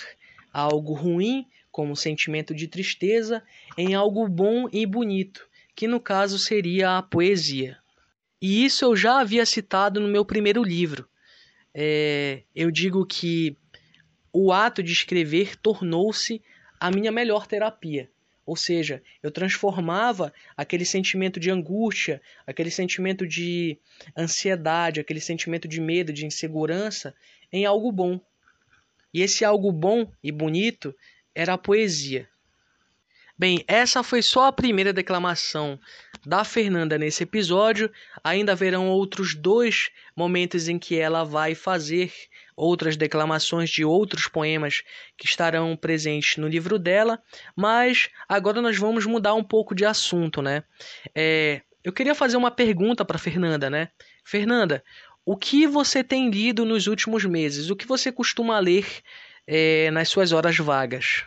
algo 0.52 0.92
ruim, 0.92 1.44
como 1.72 1.96
sentimento 1.96 2.54
de 2.54 2.68
tristeza, 2.68 3.42
em 3.76 3.92
algo 3.92 4.28
bom 4.28 4.68
e 4.72 4.86
bonito, 4.86 5.44
que 5.74 5.88
no 5.88 5.98
caso 5.98 6.38
seria 6.38 6.98
a 6.98 7.02
poesia. 7.02 7.78
E 8.40 8.64
isso 8.64 8.84
eu 8.84 8.94
já 8.94 9.18
havia 9.18 9.44
citado 9.44 9.98
no 9.98 10.06
meu 10.06 10.24
primeiro 10.24 10.62
livro. 10.62 11.08
É, 11.74 12.44
eu 12.54 12.70
digo 12.70 13.04
que 13.04 13.56
o 14.32 14.52
ato 14.52 14.84
de 14.84 14.92
escrever 14.92 15.56
tornou-se 15.56 16.40
a 16.78 16.92
minha 16.92 17.10
melhor 17.10 17.44
terapia. 17.44 18.08
Ou 18.44 18.56
seja, 18.56 19.02
eu 19.22 19.30
transformava 19.30 20.32
aquele 20.56 20.84
sentimento 20.84 21.38
de 21.38 21.50
angústia, 21.50 22.20
aquele 22.46 22.70
sentimento 22.70 23.26
de 23.26 23.78
ansiedade, 24.16 25.00
aquele 25.00 25.20
sentimento 25.20 25.68
de 25.68 25.80
medo, 25.80 26.12
de 26.12 26.26
insegurança, 26.26 27.14
em 27.52 27.64
algo 27.64 27.92
bom. 27.92 28.20
E 29.14 29.22
esse 29.22 29.44
algo 29.44 29.70
bom 29.70 30.10
e 30.22 30.32
bonito 30.32 30.94
era 31.34 31.54
a 31.54 31.58
poesia. 31.58 32.28
Bem, 33.38 33.64
essa 33.66 34.02
foi 34.02 34.22
só 34.22 34.46
a 34.46 34.52
primeira 34.52 34.92
declamação 34.92 35.78
da 36.24 36.44
Fernanda 36.44 36.98
nesse 36.98 37.22
episódio. 37.22 37.90
Ainda 38.22 38.52
haverão 38.52 38.88
outros 38.88 39.34
dois 39.34 39.90
momentos 40.14 40.68
em 40.68 40.78
que 40.78 40.98
ela 40.98 41.24
vai 41.24 41.54
fazer 41.54 42.12
outras 42.62 42.96
declamações 42.96 43.70
de 43.70 43.84
outros 43.84 44.28
poemas 44.28 44.82
que 45.16 45.26
estarão 45.26 45.76
presentes 45.76 46.36
no 46.36 46.48
livro 46.48 46.78
dela. 46.78 47.20
Mas 47.56 48.08
agora 48.28 48.62
nós 48.62 48.78
vamos 48.78 49.06
mudar 49.06 49.34
um 49.34 49.44
pouco 49.44 49.74
de 49.74 49.84
assunto, 49.84 50.40
né? 50.40 50.62
É, 51.14 51.62
eu 51.82 51.92
queria 51.92 52.14
fazer 52.14 52.36
uma 52.36 52.50
pergunta 52.50 53.04
para 53.04 53.18
Fernanda, 53.18 53.68
né? 53.68 53.88
Fernanda, 54.24 54.82
o 55.24 55.36
que 55.36 55.66
você 55.66 56.02
tem 56.02 56.30
lido 56.30 56.64
nos 56.64 56.86
últimos 56.86 57.24
meses? 57.24 57.70
O 57.70 57.76
que 57.76 57.86
você 57.86 58.12
costuma 58.12 58.58
ler 58.58 58.86
é, 59.46 59.90
nas 59.90 60.08
suas 60.08 60.32
horas 60.32 60.56
vagas? 60.56 61.24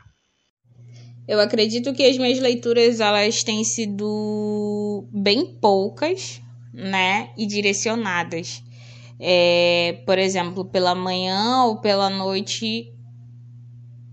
Eu 1.27 1.39
acredito 1.39 1.93
que 1.93 2.03
as 2.03 2.17
minhas 2.17 2.39
leituras 2.39 2.99
elas 2.99 3.43
têm 3.43 3.63
sido 3.63 5.07
bem 5.11 5.57
poucas, 5.59 6.39
né, 6.75 7.31
e 7.37 7.47
direcionadas. 7.47 8.61
É, 9.19 10.01
por 10.05 10.17
exemplo, 10.17 10.65
pela 10.65 10.93
manhã 10.93 11.63
ou 11.63 11.79
pela 11.79 12.09
noite, 12.09 12.93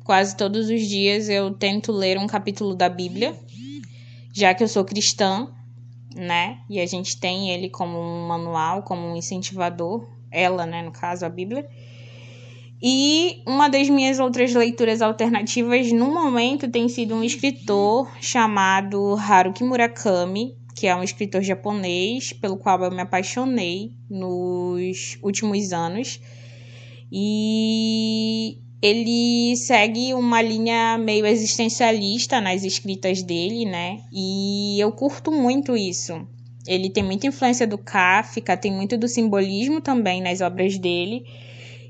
quase 0.04 0.37
todos 0.37 0.71
os 0.71 0.80
dias 0.82 1.28
eu 1.28 1.52
tento 1.52 1.92
ler 1.92 2.18
um 2.18 2.26
capítulo 2.26 2.75
da 2.75 2.88
Bíblia, 2.88 3.35
já 4.32 4.54
que 4.54 4.62
eu 4.62 4.68
sou 4.68 4.85
cristã, 4.85 5.49
né? 6.14 6.59
E 6.71 6.80
a 6.80 6.87
gente 6.87 7.18
tem 7.18 7.50
ele 7.50 7.68
como 7.68 7.99
um 7.99 8.26
manual, 8.26 8.82
como 8.82 9.02
um 9.09 9.16
incentivador, 9.16 10.06
ela, 10.30 10.64
né, 10.66 10.82
no 10.82 10.92
caso, 10.92 11.26
a 11.26 11.28
Bíblia. 11.28 11.68
E 12.85 13.42
uma 13.47 13.68
das 13.68 13.88
minhas 13.88 14.18
outras 14.18 14.52
leituras 14.52 15.00
alternativas 15.00 15.92
no 15.92 16.12
momento 16.12 16.68
tem 16.68 16.88
sido 16.88 17.14
um 17.14 17.23
escritor 17.23 18.11
chamado 18.21 19.14
Haruki 19.14 19.62
Murakami, 19.62 20.56
que 20.75 20.87
é 20.87 20.95
um 20.97 21.02
escritor 21.02 21.43
japonês 21.43 22.33
pelo 22.33 22.57
qual 22.57 22.83
eu 22.83 22.91
me 22.91 23.00
apaixonei 23.00 23.93
nos 24.09 25.19
últimos 25.23 25.73
anos. 25.73 26.21
E 27.11 28.59
ele 28.81 29.55
segue 29.57 30.14
uma 30.14 30.41
linha 30.41 30.97
meio 30.99 31.26
existencialista 31.26 32.41
nas 32.41 32.64
escritas 32.64 33.23
dele, 33.23 33.64
né? 33.64 34.00
E 34.12 34.81
eu 34.81 34.91
curto 34.93 35.31
muito 35.31 35.76
isso. 35.76 36.26
Ele 36.67 36.88
tem 36.88 37.02
muita 37.02 37.26
influência 37.26 37.67
do 37.67 37.76
Kafka, 37.76 38.57
tem 38.57 38.73
muito 38.73 38.97
do 38.97 39.09
simbolismo 39.09 39.81
também 39.81 40.23
nas 40.23 40.41
obras 40.41 40.79
dele. 40.79 41.25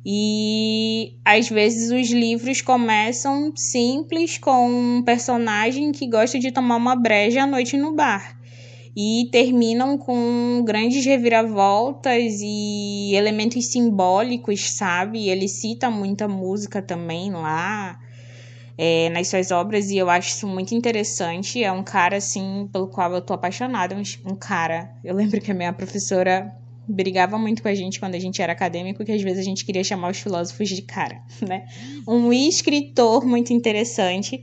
E 0.05 1.15
às 1.25 1.49
vezes 1.49 1.93
os 1.93 2.11
livros 2.11 2.61
começam 2.61 3.53
simples 3.55 4.37
com 4.37 4.69
um 4.69 5.03
personagem 5.03 5.93
que 5.93 6.09
gosta 6.09 6.39
de 6.39 6.51
tomar 6.51 6.77
uma 6.77 6.97
breja 6.97 7.45
à 7.45 7.47
noite 7.47 7.77
no 7.77 7.95
bar 7.95 8.42
e 8.95 9.29
terminam 9.33 9.97
com 9.97 10.63
grandes 10.65 11.05
reviravoltas 11.05 12.41
e 12.43 13.15
elementos 13.15 13.67
simbólicos, 13.67 14.71
sabe? 14.71 15.29
Ele 15.29 15.49
cita 15.49 15.91
muita 15.91 16.29
música 16.29 16.83
também 16.83 17.33
lá 17.33 17.99
é, 18.77 19.09
nas 19.11 19.29
suas 19.29 19.51
obras 19.51 19.91
e 19.91 19.97
eu 19.97 20.11
acho 20.11 20.29
isso 20.29 20.47
muito 20.47 20.75
interessante. 20.75 21.63
É 21.63 21.73
um 21.73 21.83
cara 21.83 22.17
assim 22.17 22.69
pelo 22.71 22.89
qual 22.89 23.13
eu 23.13 23.23
tô 23.23 23.33
apaixonada, 23.33 23.97
um, 23.97 24.35
cara. 24.37 24.95
Eu 25.03 25.15
lembro 25.15 25.41
que 25.41 25.51
a 25.51 25.55
minha 25.55 25.73
professora 25.73 26.53
brigava 26.87 27.39
muito 27.39 27.63
com 27.63 27.69
a 27.69 27.75
gente 27.75 27.99
quando 27.99 28.15
a 28.15 28.19
gente 28.19 28.43
era 28.43 28.53
acadêmico, 28.53 29.05
que 29.05 29.13
às 29.13 29.23
vezes 29.23 29.39
a 29.39 29.45
gente 29.45 29.65
queria 29.65 29.85
chamar 29.85 30.11
os 30.11 30.19
filósofos 30.19 30.69
de 30.69 30.83
cara, 30.83 31.23
né? 31.41 31.67
Um 32.07 32.33
escritor 32.33 33.25
muito 33.25 33.53
interessante 33.55 34.43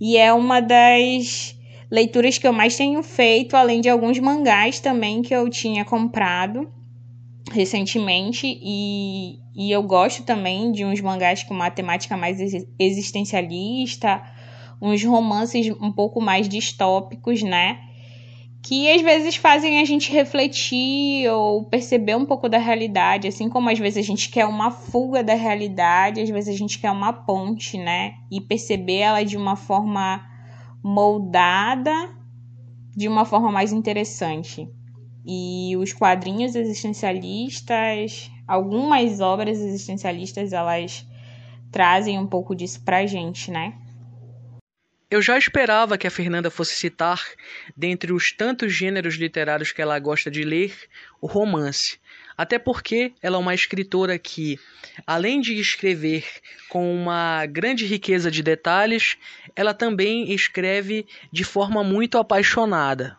e 0.00 0.16
é 0.16 0.32
uma 0.32 0.60
das 0.60 1.59
leituras 1.90 2.38
que 2.38 2.46
eu 2.46 2.52
mais 2.52 2.76
tenho 2.76 3.02
feito, 3.02 3.56
além 3.56 3.80
de 3.80 3.88
alguns 3.88 4.18
mangás 4.18 4.80
também 4.80 5.22
que 5.22 5.34
eu 5.34 5.48
tinha 5.48 5.84
comprado 5.84 6.70
recentemente 7.50 8.46
e, 8.46 9.38
e 9.54 9.72
eu 9.72 9.82
gosto 9.82 10.22
também 10.22 10.70
de 10.70 10.84
uns 10.84 11.00
mangás 11.00 11.42
com 11.42 11.52
uma 11.52 11.70
temática 11.70 12.16
mais 12.16 12.38
existencialista, 12.78 14.22
uns 14.80 15.04
romances 15.04 15.68
um 15.80 15.90
pouco 15.90 16.20
mais 16.20 16.48
distópicos, 16.48 17.42
né? 17.42 17.78
que 18.62 18.90
às 18.90 19.00
vezes 19.00 19.36
fazem 19.36 19.80
a 19.80 19.84
gente 19.84 20.12
refletir 20.12 21.28
ou 21.30 21.64
perceber 21.64 22.14
um 22.14 22.26
pouco 22.26 22.48
da 22.48 22.58
realidade, 22.58 23.26
assim 23.26 23.48
como 23.48 23.70
às 23.70 23.78
vezes 23.78 24.04
a 24.04 24.06
gente 24.06 24.28
quer 24.28 24.44
uma 24.44 24.70
fuga 24.70 25.22
da 25.22 25.34
realidade, 25.34 26.20
às 26.20 26.28
vezes 26.28 26.54
a 26.54 26.58
gente 26.58 26.78
quer 26.78 26.90
uma 26.90 27.12
ponte, 27.12 27.78
né? 27.78 28.14
E 28.30 28.40
perceber 28.40 28.98
ela 28.98 29.22
de 29.24 29.36
uma 29.36 29.56
forma 29.56 30.29
moldada, 30.82 32.14
de 32.96 33.08
uma 33.08 33.24
forma 33.24 33.52
mais 33.52 33.72
interessante. 33.72 34.68
E 35.24 35.76
os 35.76 35.92
quadrinhos 35.92 36.54
existencialistas, 36.54 38.30
algumas 38.48 39.20
obras 39.20 39.60
existencialistas, 39.60 40.52
elas 40.52 41.06
trazem 41.70 42.18
um 42.18 42.26
pouco 42.26 42.54
disso 42.54 42.82
pra 42.84 43.06
gente, 43.06 43.50
né? 43.50 43.74
Eu 45.10 45.20
já 45.20 45.36
esperava 45.36 45.98
que 45.98 46.06
a 46.06 46.10
Fernanda 46.10 46.50
fosse 46.50 46.74
citar, 46.74 47.20
dentre 47.76 48.12
os 48.12 48.30
tantos 48.30 48.72
gêneros 48.72 49.16
literários 49.16 49.72
que 49.72 49.82
ela 49.82 49.98
gosta 49.98 50.30
de 50.30 50.42
ler, 50.42 50.72
o 51.20 51.26
romance. 51.26 51.99
Até 52.40 52.58
porque 52.58 53.12
ela 53.20 53.36
é 53.36 53.38
uma 53.38 53.54
escritora 53.54 54.18
que, 54.18 54.58
além 55.06 55.42
de 55.42 55.60
escrever 55.60 56.24
com 56.70 56.90
uma 56.90 57.44
grande 57.44 57.84
riqueza 57.84 58.30
de 58.30 58.42
detalhes, 58.42 59.18
ela 59.54 59.74
também 59.74 60.32
escreve 60.32 61.06
de 61.30 61.44
forma 61.44 61.84
muito 61.84 62.16
apaixonada. 62.16 63.14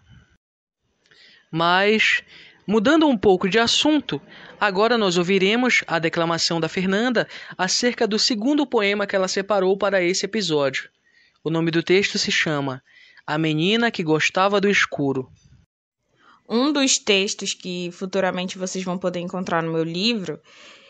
Mas, 1.52 2.24
mudando 2.66 3.08
um 3.08 3.16
pouco 3.16 3.48
de 3.48 3.60
assunto, 3.60 4.20
agora 4.60 4.98
nós 4.98 5.20
ouviremos 5.20 5.84
a 5.86 6.00
declamação 6.00 6.60
da 6.60 6.68
Fernanda 6.68 7.28
acerca 7.56 8.08
do 8.08 8.18
segundo 8.18 8.66
poema 8.66 9.06
que 9.06 9.16
ela 9.16 9.28
separou 9.28 9.78
para 9.78 10.02
esse 10.02 10.26
episódio. 10.26 10.90
O 11.44 11.52
nome 11.52 11.70
do 11.70 11.84
texto 11.84 12.18
se 12.18 12.32
chama 12.32 12.82
A 13.28 13.38
Menina 13.38 13.92
que 13.92 14.02
Gostava 14.02 14.60
do 14.60 14.68
Escuro. 14.68 15.32
Um 16.54 16.74
dos 16.74 16.98
textos 16.98 17.54
que 17.54 17.90
futuramente 17.94 18.58
vocês 18.58 18.84
vão 18.84 18.98
poder 18.98 19.22
encontrar 19.22 19.64
no 19.64 19.72
meu 19.72 19.86
livro, 19.86 20.38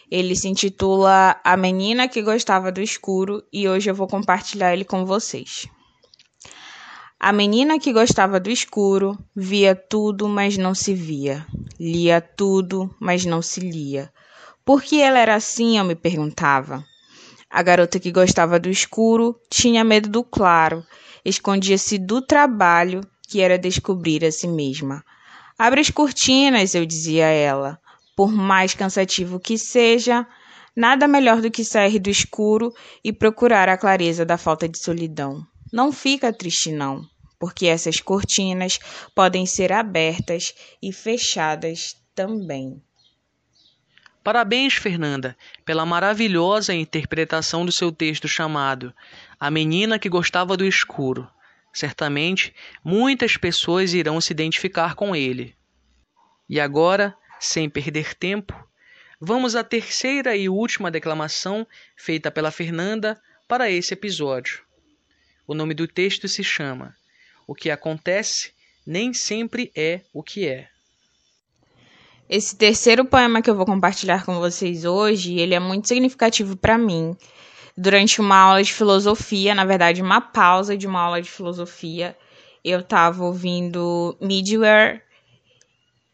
ele 0.10 0.36
se 0.36 0.48
intitula 0.48 1.40
A 1.44 1.56
Menina 1.56 2.08
que 2.08 2.24
Gostava 2.24 2.72
do 2.72 2.82
Escuro 2.82 3.44
e 3.54 3.70
hoje 3.70 3.88
eu 3.88 3.94
vou 3.94 4.08
compartilhar 4.08 4.74
ele 4.74 4.84
com 4.84 5.06
vocês. 5.06 5.68
A 7.20 7.32
menina 7.32 7.78
que 7.78 7.94
gostava 7.94 8.40
do 8.40 8.50
escuro 8.50 9.16
via 9.36 9.76
tudo, 9.76 10.28
mas 10.28 10.58
não 10.58 10.74
se 10.74 10.96
via. 10.96 11.46
Lia 11.80 12.20
tudo, 12.20 12.90
mas 13.00 13.24
não 13.24 13.44
se 13.44 13.60
lia. 13.60 14.12
Por 14.66 14.82
que 14.82 15.00
ela 15.00 15.20
era 15.20 15.36
assim, 15.36 15.78
eu 15.78 15.84
me 15.84 15.94
perguntava. 15.94 16.84
A 17.48 17.62
garota 17.62 18.00
que 18.00 18.12
gostava 18.12 18.60
do 18.60 18.72
escuro 18.72 19.40
tinha 19.52 19.84
medo 19.84 20.10
do 20.10 20.24
claro, 20.24 20.84
escondia-se 21.24 22.00
do 22.00 22.20
trabalho 22.20 23.02
que 23.28 23.40
era 23.40 23.60
descobrir 23.60 24.26
a 24.26 24.32
si 24.32 24.48
mesma. 24.48 25.06
Abre 25.62 25.80
as 25.80 25.92
cortinas, 25.92 26.74
eu 26.74 26.88
dizia 26.88 27.28
a 27.28 27.30
ela. 27.30 27.80
Por 28.18 28.32
mais 28.32 28.74
cansativo 28.74 29.40
que 29.40 29.60
seja, 29.60 30.26
nada 30.76 31.08
melhor 31.08 31.40
do 31.40 31.52
que 31.52 31.64
sair 31.64 32.00
do 32.00 32.10
escuro 32.10 32.74
e 33.04 33.14
procurar 33.14 33.70
a 33.70 33.78
clareza 33.78 34.26
da 34.26 34.40
falta 34.40 34.68
de 34.68 34.80
solidão. 34.80 35.46
Não 35.72 35.92
fica 35.92 36.34
triste, 36.34 36.72
não. 36.72 37.08
porque 37.40 37.68
essas 37.68 38.00
cortinas 38.00 38.80
podem 39.14 39.46
ser 39.46 39.72
abertas 39.72 40.52
e 40.82 40.92
fechadas 40.92 41.96
também. 42.16 42.82
Parabéns, 44.24 44.74
Fernanda, 44.74 45.38
pela 45.64 45.86
maravilhosa 45.86 46.74
interpretação 46.74 47.64
do 47.64 47.72
seu 47.72 47.92
texto 47.92 48.28
chamado 48.28 48.92
A 49.40 49.52
Menina 49.52 50.00
que 50.00 50.10
Gostava 50.10 50.58
do 50.58 50.66
Escuro. 50.66 51.30
Certamente 51.74 52.54
muitas 52.84 53.38
pessoas 53.38 53.94
irão 53.94 54.20
se 54.20 54.34
identificar 54.34 54.96
com 54.96 55.16
ele. 55.16 55.56
E 56.50 56.60
agora, 56.60 57.16
sem 57.40 57.70
perder 57.70 58.14
tempo, 58.14 58.54
vamos 59.20 59.56
à 59.56 59.64
terceira 59.64 60.36
e 60.36 60.50
última 60.50 60.92
declamação 60.92 61.66
feita 61.96 62.30
pela 62.30 62.52
Fernanda 62.52 63.22
para 63.48 63.70
esse 63.70 63.94
episódio. 63.94 64.64
O 65.48 65.54
nome 65.54 65.74
do 65.74 65.88
texto 65.88 66.28
se 66.28 66.44
chama 66.44 66.96
O 67.48 67.56
que 67.56 67.70
acontece 67.70 68.54
nem 68.86 69.14
sempre 69.14 69.72
é 69.76 70.02
o 70.14 70.24
que 70.24 70.48
é. 70.48 70.70
Esse 72.30 72.56
terceiro 72.56 73.04
poema 73.04 73.42
que 73.42 73.50
eu 73.50 73.56
vou 73.56 73.66
compartilhar 73.66 74.26
com 74.26 74.40
vocês 74.40 74.86
hoje, 74.86 75.38
ele 75.38 75.54
é 75.54 75.60
muito 75.60 75.90
significativo 75.90 76.56
para 76.56 76.78
mim. 76.78 77.16
Durante 77.78 78.20
uma 78.20 78.38
aula 78.38 78.64
de 78.64 78.74
filosofia, 78.74 79.56
na 79.56 79.66
verdade, 79.66 80.02
uma 80.02 80.20
pausa 80.22 80.78
de 80.78 80.86
uma 80.86 81.02
aula 81.02 81.22
de 81.22 81.30
filosofia, 81.30 82.18
eu 82.64 82.82
estava 82.82 83.24
ouvindo 83.24 84.16
Midware, 84.22 85.02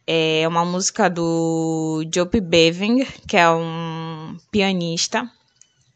é 0.06 0.48
uma 0.48 0.64
música 0.64 1.10
do 1.10 2.06
Joe 2.14 2.30
Beving, 2.42 3.06
que 3.28 3.36
é 3.36 3.50
um 3.50 4.38
pianista, 4.50 5.30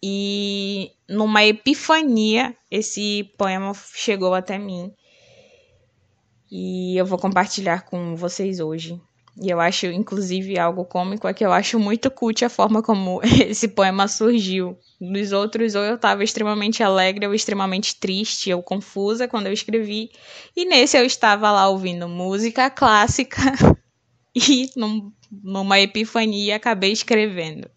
e 0.03 0.91
numa 1.07 1.45
epifania 1.45 2.55
esse 2.69 3.31
poema 3.37 3.71
chegou 3.93 4.33
até 4.33 4.57
mim. 4.57 4.91
E 6.51 6.97
eu 6.97 7.05
vou 7.05 7.17
compartilhar 7.17 7.85
com 7.85 8.15
vocês 8.15 8.59
hoje. 8.59 8.99
E 9.39 9.49
eu 9.49 9.59
acho, 9.61 9.85
inclusive, 9.85 10.59
algo 10.59 10.83
cômico 10.83 11.27
é 11.27 11.33
que 11.33 11.45
eu 11.45 11.53
acho 11.53 11.79
muito 11.79 12.11
cult 12.11 12.43
a 12.43 12.49
forma 12.49 12.83
como 12.83 13.21
esse 13.47 13.67
poema 13.67 14.07
surgiu. 14.07 14.77
Nos 14.99 15.31
outros, 15.31 15.73
ou 15.73 15.83
eu 15.83 15.95
estava 15.95 16.23
extremamente 16.23 16.83
alegre, 16.83 17.25
ou 17.25 17.33
extremamente 17.33 17.95
triste, 17.95 18.53
ou 18.53 18.61
confusa 18.61 19.27
quando 19.27 19.47
eu 19.47 19.53
escrevi. 19.53 20.11
E 20.55 20.65
nesse 20.65 20.97
eu 20.97 21.05
estava 21.05 21.51
lá 21.51 21.69
ouvindo 21.69 22.09
música 22.09 22.69
clássica 22.69 23.41
e 24.35 24.69
num, 24.75 25.11
numa 25.31 25.79
epifania 25.79 26.57
acabei 26.57 26.91
escrevendo. 26.91 27.69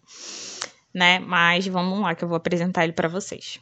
Né? 0.93 1.19
Mas 1.19 1.65
vamos 1.67 1.99
lá 1.99 2.15
que 2.15 2.23
eu 2.23 2.27
vou 2.27 2.37
apresentar 2.37 2.83
ele 2.83 2.93
para 2.93 3.07
vocês. 3.07 3.59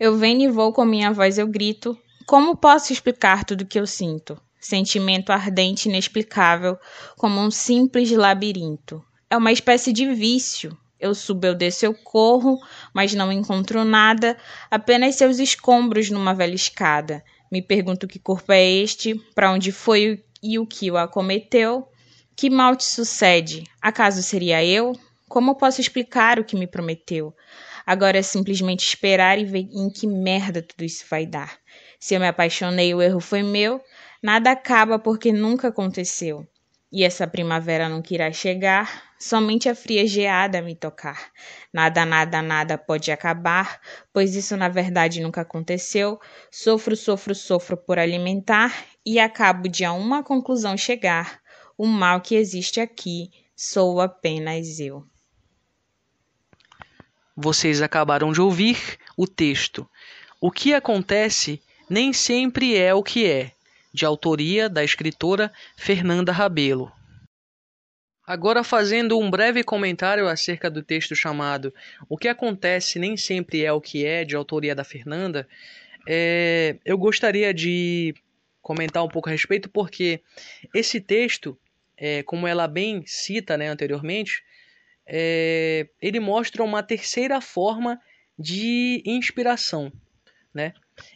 Eu 0.00 0.16
venho 0.16 0.42
e 0.42 0.52
vou 0.52 0.72
com 0.72 0.84
minha 0.84 1.12
voz 1.12 1.38
eu 1.38 1.46
grito. 1.46 1.96
Como 2.26 2.56
posso 2.56 2.92
explicar 2.92 3.44
tudo 3.44 3.66
que 3.66 3.78
eu 3.78 3.86
sinto? 3.86 4.40
Sentimento 4.66 5.30
ardente 5.30 5.88
inexplicável, 5.88 6.78
como 7.16 7.40
um 7.40 7.50
simples 7.50 8.10
labirinto. 8.10 9.04
É 9.28 9.36
uma 9.36 9.52
espécie 9.52 9.92
de 9.92 10.12
vício. 10.14 10.76
Eu 10.98 11.14
subo, 11.14 11.46
eu 11.46 11.54
desço, 11.54 11.84
eu 11.84 11.94
corro, 11.94 12.60
mas 12.94 13.12
não 13.12 13.32
encontro 13.32 13.84
nada, 13.84 14.36
apenas 14.70 15.16
seus 15.16 15.40
escombros 15.40 16.10
numa 16.10 16.32
velha 16.32 16.54
escada. 16.54 17.24
Me 17.50 17.60
pergunto 17.60 18.06
que 18.06 18.20
corpo 18.20 18.52
é 18.52 18.64
este, 18.64 19.14
para 19.34 19.50
onde 19.50 19.72
foi 19.72 20.24
e 20.42 20.58
o 20.58 20.66
que 20.66 20.90
o 20.90 20.96
acometeu. 20.96 21.88
Que 22.36 22.48
mal 22.48 22.76
te 22.76 22.84
sucede? 22.84 23.64
Acaso 23.80 24.22
seria 24.22 24.64
eu? 24.64 24.92
Como 25.28 25.56
posso 25.56 25.80
explicar 25.80 26.38
o 26.38 26.44
que 26.44 26.56
me 26.56 26.66
prometeu? 26.66 27.34
Agora 27.84 28.18
é 28.18 28.22
simplesmente 28.22 28.86
esperar 28.86 29.38
e 29.38 29.44
ver 29.44 29.68
em 29.72 29.90
que 29.90 30.06
merda 30.06 30.62
tudo 30.62 30.84
isso 30.84 31.04
vai 31.10 31.26
dar. 31.26 31.58
Se 31.98 32.14
eu 32.14 32.20
me 32.20 32.28
apaixonei, 32.28 32.94
o 32.94 33.02
erro 33.02 33.20
foi 33.20 33.42
meu. 33.42 33.80
Nada 34.22 34.52
acaba 34.52 35.00
porque 35.00 35.32
nunca 35.32 35.68
aconteceu. 35.68 36.46
E 36.92 37.02
essa 37.02 37.26
primavera 37.26 37.88
nunca 37.88 38.14
irá 38.14 38.30
chegar, 38.30 39.10
somente 39.18 39.68
a 39.68 39.74
fria 39.74 40.06
geada 40.06 40.62
me 40.62 40.76
tocar. 40.76 41.32
Nada, 41.72 42.04
nada, 42.04 42.40
nada 42.40 42.78
pode 42.78 43.10
acabar, 43.10 43.80
pois 44.12 44.36
isso 44.36 44.56
na 44.56 44.68
verdade 44.68 45.20
nunca 45.20 45.40
aconteceu. 45.40 46.20
Sofro, 46.52 46.94
sofro, 46.94 47.34
sofro 47.34 47.76
por 47.76 47.98
alimentar 47.98 48.86
e 49.04 49.18
acabo 49.18 49.68
de 49.68 49.84
a 49.84 49.92
uma 49.92 50.22
conclusão 50.22 50.76
chegar. 50.76 51.40
O 51.76 51.86
mal 51.86 52.20
que 52.20 52.36
existe 52.36 52.78
aqui 52.78 53.30
sou 53.56 54.00
apenas 54.00 54.78
eu. 54.78 55.04
Vocês 57.34 57.82
acabaram 57.82 58.30
de 58.30 58.40
ouvir 58.40 58.78
o 59.16 59.26
texto. 59.26 59.88
O 60.40 60.48
que 60.48 60.74
acontece 60.74 61.60
nem 61.90 62.12
sempre 62.12 62.76
é 62.76 62.94
o 62.94 63.02
que 63.02 63.26
é 63.26 63.52
de 63.92 64.04
autoria 64.04 64.68
da 64.68 64.82
escritora 64.82 65.52
Fernanda 65.76 66.32
Rabelo. 66.32 66.92
Agora, 68.26 68.62
fazendo 68.62 69.18
um 69.18 69.28
breve 69.30 69.64
comentário 69.64 70.28
acerca 70.28 70.70
do 70.70 70.82
texto 70.82 71.14
chamado 71.14 71.74
O 72.08 72.16
que 72.16 72.28
acontece 72.28 72.98
nem 72.98 73.16
sempre 73.16 73.64
é 73.64 73.72
o 73.72 73.80
que 73.80 74.06
é, 74.06 74.24
de 74.24 74.36
autoria 74.36 74.74
da 74.74 74.84
Fernanda, 74.84 75.46
é, 76.08 76.76
eu 76.84 76.96
gostaria 76.96 77.52
de 77.52 78.14
comentar 78.60 79.04
um 79.04 79.08
pouco 79.08 79.28
a 79.28 79.32
respeito, 79.32 79.68
porque 79.68 80.20
esse 80.72 81.00
texto, 81.00 81.58
é, 81.96 82.22
como 82.22 82.46
ela 82.46 82.68
bem 82.68 83.02
cita 83.04 83.56
né, 83.56 83.68
anteriormente, 83.68 84.42
é, 85.04 85.88
ele 86.00 86.20
mostra 86.20 86.62
uma 86.62 86.82
terceira 86.82 87.40
forma 87.40 88.00
de 88.38 89.02
inspiração. 89.04 89.92
Né? 90.54 90.72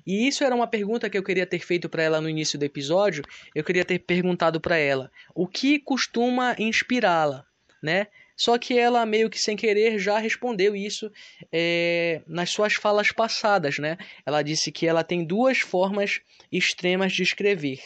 E 0.06 0.26
isso 0.26 0.44
era 0.44 0.54
uma 0.54 0.66
pergunta 0.66 1.08
que 1.10 1.18
eu 1.18 1.22
queria 1.22 1.46
ter 1.46 1.60
feito 1.60 1.88
para 1.88 2.02
ela 2.02 2.20
no 2.20 2.28
início 2.28 2.58
do 2.58 2.64
episódio. 2.64 3.24
Eu 3.54 3.64
queria 3.64 3.84
ter 3.84 3.98
perguntado 3.98 4.60
para 4.60 4.76
ela 4.76 5.10
o 5.34 5.46
que 5.46 5.78
costuma 5.78 6.54
inspirá-la, 6.58 7.44
né? 7.82 8.06
Só 8.36 8.58
que 8.58 8.78
ela 8.78 9.06
meio 9.06 9.30
que 9.30 9.38
sem 9.38 9.56
querer 9.56 9.98
já 9.98 10.18
respondeu 10.18 10.76
isso 10.76 11.10
é, 11.50 12.20
nas 12.26 12.50
suas 12.50 12.74
falas 12.74 13.10
passadas, 13.10 13.78
né? 13.78 13.96
Ela 14.26 14.42
disse 14.42 14.70
que 14.70 14.86
ela 14.86 15.02
tem 15.02 15.24
duas 15.24 15.58
formas 15.58 16.20
extremas 16.52 17.12
de 17.12 17.22
escrever. 17.22 17.80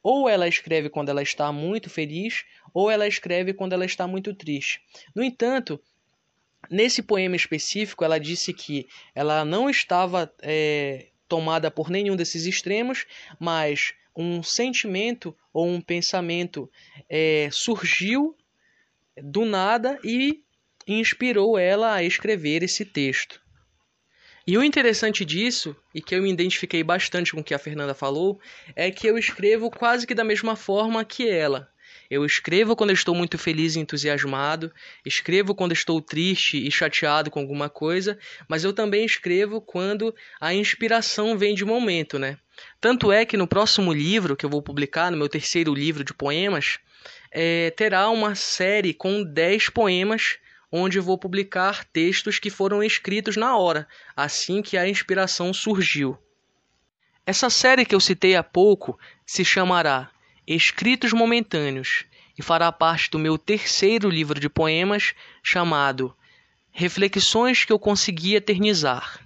Ou 0.00 0.28
ela 0.28 0.46
escreve 0.46 0.88
quando 0.88 1.08
ela 1.08 1.20
está 1.20 1.50
muito 1.50 1.90
feliz, 1.90 2.44
ou 2.72 2.88
ela 2.88 3.08
escreve 3.08 3.52
quando 3.52 3.72
ela 3.72 3.84
está 3.84 4.06
muito 4.06 4.32
triste. 4.32 4.80
No 5.14 5.24
entanto, 5.24 5.80
nesse 6.70 7.02
poema 7.02 7.34
específico, 7.34 8.04
ela 8.04 8.20
disse 8.20 8.54
que 8.54 8.86
ela 9.12 9.44
não 9.44 9.68
estava 9.68 10.32
é, 10.40 11.08
tomada 11.28 11.70
por 11.70 11.90
nenhum 11.90 12.16
desses 12.16 12.46
extremos, 12.46 13.06
mas 13.38 13.92
um 14.16 14.42
sentimento 14.42 15.36
ou 15.52 15.68
um 15.68 15.80
pensamento 15.80 16.70
é, 17.08 17.48
surgiu 17.52 18.36
do 19.22 19.44
nada 19.44 19.98
e 20.02 20.42
inspirou 20.86 21.58
ela 21.58 21.94
a 21.94 22.02
escrever 22.02 22.62
esse 22.62 22.84
texto. 22.84 23.40
E 24.46 24.56
o 24.56 24.64
interessante 24.64 25.26
disso, 25.26 25.76
e 25.94 26.00
que 26.00 26.14
eu 26.14 26.22
me 26.22 26.32
identifiquei 26.32 26.82
bastante 26.82 27.32
com 27.32 27.40
o 27.40 27.44
que 27.44 27.52
a 27.52 27.58
Fernanda 27.58 27.92
falou, 27.92 28.40
é 28.74 28.90
que 28.90 29.06
eu 29.06 29.18
escrevo 29.18 29.70
quase 29.70 30.06
que 30.06 30.14
da 30.14 30.24
mesma 30.24 30.56
forma 30.56 31.04
que 31.04 31.28
ela. 31.28 31.70
Eu 32.10 32.24
escrevo 32.24 32.74
quando 32.74 32.90
estou 32.90 33.14
muito 33.14 33.36
feliz 33.36 33.76
e 33.76 33.80
entusiasmado, 33.80 34.72
escrevo 35.04 35.54
quando 35.54 35.72
estou 35.72 36.00
triste 36.00 36.56
e 36.56 36.70
chateado 36.70 37.30
com 37.30 37.38
alguma 37.38 37.68
coisa, 37.68 38.18
mas 38.48 38.64
eu 38.64 38.72
também 38.72 39.04
escrevo 39.04 39.60
quando 39.60 40.14
a 40.40 40.54
inspiração 40.54 41.36
vem 41.36 41.54
de 41.54 41.66
momento, 41.66 42.18
né? 42.18 42.38
Tanto 42.80 43.12
é 43.12 43.26
que 43.26 43.36
no 43.36 43.46
próximo 43.46 43.92
livro 43.92 44.36
que 44.36 44.46
eu 44.46 44.50
vou 44.50 44.62
publicar, 44.62 45.10
no 45.10 45.18
meu 45.18 45.28
terceiro 45.28 45.74
livro 45.74 46.02
de 46.02 46.14
poemas, 46.14 46.78
é, 47.30 47.70
terá 47.72 48.08
uma 48.08 48.34
série 48.34 48.94
com 48.94 49.22
10 49.22 49.68
poemas 49.68 50.38
onde 50.72 50.98
eu 50.98 51.02
vou 51.02 51.18
publicar 51.18 51.84
textos 51.84 52.38
que 52.38 52.50
foram 52.50 52.82
escritos 52.82 53.36
na 53.36 53.56
hora, 53.56 53.86
assim 54.16 54.62
que 54.62 54.78
a 54.78 54.88
inspiração 54.88 55.52
surgiu. 55.52 56.18
Essa 57.26 57.50
série 57.50 57.84
que 57.84 57.94
eu 57.94 58.00
citei 58.00 58.34
há 58.34 58.42
pouco 58.42 58.98
se 59.26 59.44
chamará 59.44 60.10
Escritos 60.56 61.12
Momentâneos 61.12 62.06
e 62.38 62.42
fará 62.42 62.72
parte 62.72 63.10
do 63.10 63.18
meu 63.18 63.36
terceiro 63.36 64.08
livro 64.08 64.40
de 64.40 64.48
poemas 64.48 65.12
chamado 65.42 66.16
Reflexões 66.70 67.64
que 67.64 67.72
eu 67.72 67.78
consegui 67.78 68.34
eternizar. 68.34 69.20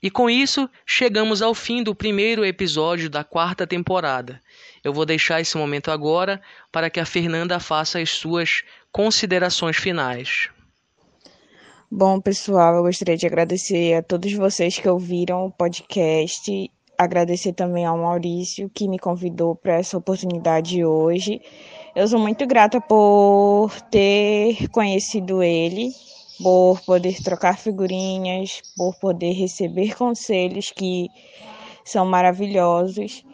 E 0.00 0.08
com 0.10 0.30
isso, 0.30 0.70
chegamos 0.86 1.42
ao 1.42 1.52
fim 1.52 1.82
do 1.82 1.96
primeiro 1.96 2.44
episódio 2.44 3.10
da 3.10 3.24
quarta 3.24 3.66
temporada. 3.66 4.40
Eu 4.84 4.92
vou 4.92 5.04
deixar 5.04 5.40
esse 5.40 5.56
momento 5.56 5.90
agora 5.90 6.40
para 6.70 6.88
que 6.88 7.00
a 7.00 7.06
Fernanda 7.06 7.58
faça 7.58 7.98
as 7.98 8.10
suas 8.10 8.62
considerações 8.92 9.76
finais. 9.76 10.48
Bom, 11.90 12.20
pessoal, 12.20 12.76
eu 12.76 12.82
gostaria 12.82 13.16
de 13.16 13.26
agradecer 13.26 13.94
a 13.94 14.02
todos 14.02 14.32
vocês 14.34 14.78
que 14.78 14.88
ouviram 14.88 15.46
o 15.46 15.50
podcast 15.50 16.70
agradecer 16.96 17.52
também 17.52 17.84
ao 17.84 17.98
Maurício 17.98 18.70
que 18.70 18.88
me 18.88 18.98
convidou 18.98 19.54
para 19.54 19.74
essa 19.74 19.96
oportunidade 19.96 20.84
hoje. 20.84 21.40
Eu 21.94 22.08
sou 22.08 22.18
muito 22.18 22.46
grata 22.46 22.80
por 22.80 23.70
ter 23.90 24.68
conhecido 24.68 25.42
ele, 25.42 25.92
por 26.42 26.80
poder 26.80 27.22
trocar 27.22 27.56
figurinhas, 27.58 28.62
por 28.76 28.94
poder 28.96 29.32
receber 29.32 29.96
conselhos 29.96 30.70
que 30.70 31.08
são 31.84 32.04
maravilhosos. 32.04 33.24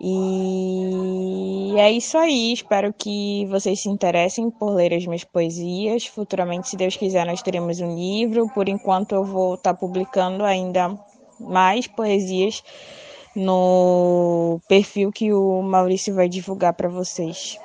E 0.00 1.74
é 1.76 1.90
isso 1.90 2.16
aí. 2.16 2.52
Espero 2.52 2.92
que 2.92 3.46
vocês 3.46 3.80
se 3.80 3.88
interessem 3.88 4.50
por 4.50 4.70
ler 4.70 4.94
as 4.94 5.04
minhas 5.04 5.24
poesias. 5.24 6.06
Futuramente, 6.06 6.68
se 6.68 6.76
Deus 6.76 6.96
quiser, 6.96 7.26
nós 7.26 7.42
teremos 7.42 7.80
um 7.80 7.96
livro. 7.96 8.48
Por 8.54 8.68
enquanto, 8.68 9.14
eu 9.14 9.24
vou 9.24 9.54
estar 9.54 9.74
publicando 9.74 10.44
ainda 10.44 10.96
mais 11.40 11.86
poesias 11.86 12.62
no 13.34 14.60
perfil 14.68 15.10
que 15.12 15.32
o 15.32 15.62
Maurício 15.62 16.14
vai 16.14 16.28
divulgar 16.28 16.72
para 16.72 16.88
vocês. 16.88 17.56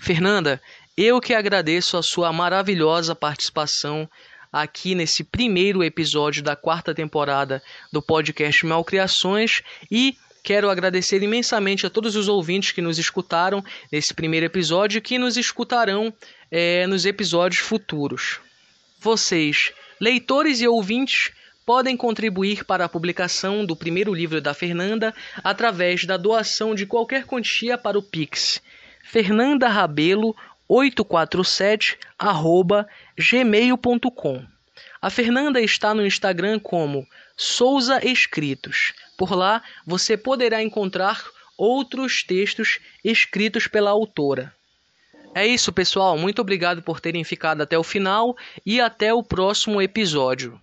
Fernanda, 0.00 0.60
eu 0.96 1.20
que 1.20 1.32
agradeço 1.32 1.96
a 1.96 2.02
sua 2.02 2.32
maravilhosa 2.32 3.14
participação 3.14 4.08
aqui 4.52 4.94
nesse 4.94 5.24
primeiro 5.24 5.82
episódio 5.82 6.42
da 6.42 6.54
quarta 6.54 6.94
temporada 6.94 7.62
do 7.90 8.02
podcast 8.02 8.66
Malcriações 8.66 9.62
e 9.90 10.14
quero 10.42 10.68
agradecer 10.68 11.22
imensamente 11.22 11.86
a 11.86 11.90
todos 11.90 12.16
os 12.16 12.28
ouvintes 12.28 12.72
que 12.72 12.82
nos 12.82 12.98
escutaram 12.98 13.64
nesse 13.90 14.12
primeiro 14.12 14.44
episódio 14.44 14.98
e 14.98 15.00
que 15.00 15.18
nos 15.18 15.36
escutarão 15.36 16.12
é, 16.50 16.86
nos 16.86 17.06
episódios 17.06 17.60
futuros. 17.60 18.40
Vocês, 19.00 19.72
leitores 20.00 20.60
e 20.60 20.68
ouvintes, 20.68 21.32
podem 21.64 21.96
contribuir 21.96 22.64
para 22.64 22.84
a 22.84 22.88
publicação 22.88 23.64
do 23.64 23.76
primeiro 23.76 24.12
livro 24.12 24.40
da 24.40 24.54
Fernanda 24.54 25.14
através 25.42 26.04
da 26.04 26.16
doação 26.16 26.74
de 26.74 26.86
qualquer 26.86 27.24
quantia 27.24 27.78
para 27.78 27.98
o 27.98 28.02
Pix 28.02 28.60
fernandarabelo847 29.12 31.96
gmail.com. 33.18 34.46
A 35.00 35.10
Fernanda 35.10 35.60
está 35.60 35.92
no 35.92 36.06
Instagram 36.06 36.60
como 36.60 37.04
Souza 37.36 38.00
Escritos. 38.06 38.92
Por 39.18 39.32
lá 39.32 39.62
você 39.86 40.16
poderá 40.16 40.62
encontrar 40.62 41.22
outros 41.58 42.22
textos 42.22 42.78
escritos 43.04 43.66
pela 43.66 43.90
autora. 43.90 44.54
É 45.34 45.46
isso, 45.46 45.72
pessoal. 45.72 46.18
Muito 46.18 46.40
obrigado 46.40 46.82
por 46.82 47.00
terem 47.00 47.24
ficado 47.24 47.62
até 47.62 47.78
o 47.78 47.82
final 47.82 48.36
e 48.64 48.80
até 48.80 49.12
o 49.14 49.22
próximo 49.22 49.80
episódio. 49.80 50.60